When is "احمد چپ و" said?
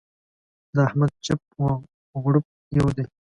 0.87-1.63